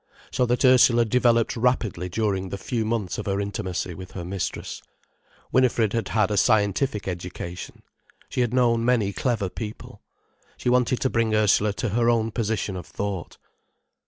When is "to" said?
11.01-11.11, 11.73-11.89